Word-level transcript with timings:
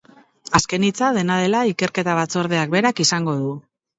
Azken 0.59 0.85
hitza, 0.87 1.09
dena 1.17 1.35
dela, 1.43 1.59
ikerketa 1.73 2.17
batzordeak 2.21 2.75
berak 2.77 3.03
izango 3.07 3.39
du. 3.45 3.55